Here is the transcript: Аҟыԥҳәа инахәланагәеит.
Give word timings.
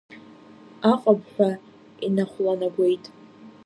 Аҟыԥҳәа 0.91 1.49
инахәланагәеит. 2.05 3.05